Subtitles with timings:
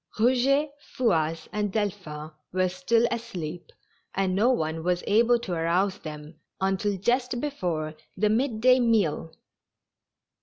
[0.17, 3.71] Eouget, Fouasse and Delphin were still asleep,
[4.15, 9.31] and no one was able to arouse them until just before the mid day meal.